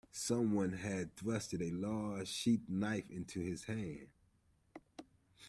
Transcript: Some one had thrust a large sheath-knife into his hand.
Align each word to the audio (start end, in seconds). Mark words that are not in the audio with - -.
Some 0.13 0.53
one 0.55 0.71
had 0.71 1.15
thrust 1.15 1.53
a 1.53 1.69
large 1.69 2.27
sheath-knife 2.27 3.11
into 3.11 3.39
his 3.39 3.65
hand. 3.65 4.07